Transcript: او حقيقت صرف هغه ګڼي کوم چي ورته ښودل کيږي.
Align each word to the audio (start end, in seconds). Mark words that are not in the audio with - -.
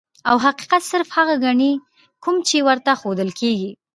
او 0.29 0.37
حقيقت 0.45 0.81
صرف 0.91 1.09
هغه 1.17 1.35
ګڼي 1.45 1.71
کوم 2.23 2.35
چي 2.47 2.57
ورته 2.67 2.91
ښودل 3.01 3.29
کيږي. 3.39 3.71